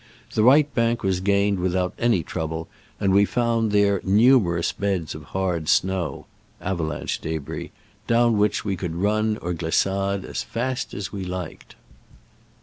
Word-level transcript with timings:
The 0.33 0.41
right 0.41 0.73
bank 0.73 1.03
was 1.03 1.19
gained 1.19 1.59
without 1.59 1.93
any 1.99 2.23
trouble, 2.23 2.67
and 2.99 3.13
we 3.13 3.23
found 3.23 3.69
there 3.71 4.01
numerous 4.03 4.71
beds 4.71 5.13
of 5.13 5.25
hard 5.25 5.69
snow 5.69 6.25
(avalanche 6.59 7.19
debris), 7.19 7.69
down 8.07 8.39
which 8.39 8.65
we 8.65 8.75
could 8.75 8.95
run 8.95 9.37
or 9.43 9.53
glissade 9.53 10.25
as 10.25 10.41
fast 10.41 10.95
as 10.95 11.11
we 11.13 11.23
liked. 11.23 11.75